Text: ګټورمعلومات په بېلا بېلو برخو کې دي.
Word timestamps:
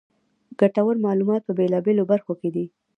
ګټورمعلومات 0.59 1.41
په 1.45 1.53
بېلا 1.57 1.79
بېلو 1.85 2.03
برخو 2.11 2.33
کې 2.41 2.49
دي. 2.55 2.65